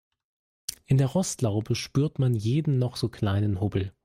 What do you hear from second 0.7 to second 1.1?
In der